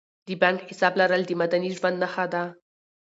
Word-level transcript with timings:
د 0.27 0.29
بانک 0.41 0.59
حساب 0.69 0.93
لرل 1.01 1.21
د 1.27 1.31
مدني 1.41 1.69
ژوند 1.77 1.97
نښه 2.03 2.25
ده. 2.33 2.43